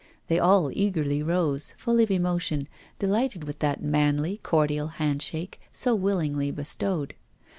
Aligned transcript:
They 0.29 0.39
all 0.39 0.71
eagerly 0.73 1.21
rose, 1.21 1.75
full 1.77 1.99
of 1.99 2.09
emotion, 2.09 2.67
delighted 2.97 3.43
with 3.43 3.59
that 3.59 3.83
manly, 3.83 4.39
cordial 4.41 4.87
handshake 4.97 5.61
so 5.71 5.93
willingly 5.93 6.49
bestowed. 6.49 7.13